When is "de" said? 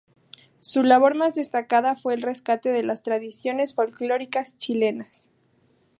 2.71-2.81